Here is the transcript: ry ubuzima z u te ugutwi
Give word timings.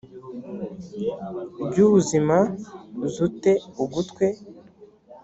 ry 1.67 1.77
ubuzima 1.85 2.37
z 3.13 3.15
u 3.25 3.27
te 3.41 3.53
ugutwi 3.83 4.27